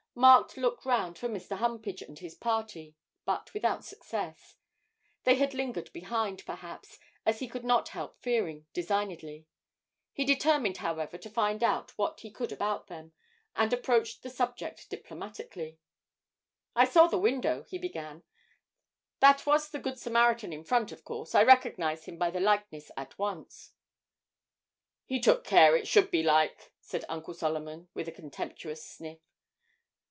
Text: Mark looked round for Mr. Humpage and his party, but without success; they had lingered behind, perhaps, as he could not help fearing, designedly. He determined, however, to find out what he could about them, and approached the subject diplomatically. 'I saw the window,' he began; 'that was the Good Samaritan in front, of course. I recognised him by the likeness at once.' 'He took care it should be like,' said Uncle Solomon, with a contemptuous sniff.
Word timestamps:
Mark 0.13 0.57
looked 0.57 0.83
round 0.85 1.17
for 1.17 1.29
Mr. 1.29 1.57
Humpage 1.57 2.01
and 2.01 2.19
his 2.19 2.35
party, 2.35 2.95
but 3.23 3.51
without 3.53 3.85
success; 3.85 4.57
they 5.23 5.35
had 5.35 5.53
lingered 5.53 5.89
behind, 5.93 6.45
perhaps, 6.45 6.99
as 7.25 7.39
he 7.39 7.47
could 7.47 7.63
not 7.63 7.89
help 7.89 8.19
fearing, 8.19 8.67
designedly. 8.73 9.47
He 10.11 10.25
determined, 10.25 10.77
however, 10.77 11.17
to 11.17 11.29
find 11.29 11.63
out 11.63 11.97
what 11.97 12.19
he 12.19 12.29
could 12.29 12.51
about 12.51 12.87
them, 12.87 13.13
and 13.55 13.71
approached 13.71 14.21
the 14.21 14.29
subject 14.29 14.89
diplomatically. 14.89 15.79
'I 16.75 16.85
saw 16.85 17.07
the 17.07 17.17
window,' 17.17 17.63
he 17.63 17.77
began; 17.77 18.21
'that 19.21 19.45
was 19.45 19.69
the 19.69 19.79
Good 19.79 19.97
Samaritan 19.97 20.51
in 20.51 20.65
front, 20.65 20.91
of 20.91 21.05
course. 21.05 21.33
I 21.33 21.41
recognised 21.43 22.03
him 22.05 22.17
by 22.17 22.31
the 22.31 22.41
likeness 22.41 22.91
at 22.97 23.17
once.' 23.17 23.71
'He 25.05 25.21
took 25.21 25.45
care 25.45 25.77
it 25.77 25.87
should 25.87 26.11
be 26.11 26.21
like,' 26.21 26.73
said 26.81 27.05
Uncle 27.07 27.33
Solomon, 27.33 27.87
with 27.93 28.09
a 28.09 28.11
contemptuous 28.11 28.85
sniff. 28.85 29.19